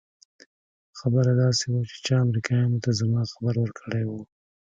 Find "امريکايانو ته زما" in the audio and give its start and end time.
2.25-3.21